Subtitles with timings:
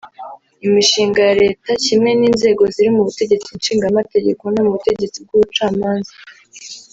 [0.65, 6.13] imishinga ya Leta kimwe n’inzego ziri mu butegetsi Nshingamategeko no mu butegetsi bw’Ubucamanza